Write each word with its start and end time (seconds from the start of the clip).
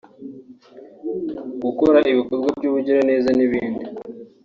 gukora 1.63 1.99
ibikorwa 2.11 2.47
bw’ubugiraneza 2.57 3.29
n’ibindi 3.37 3.85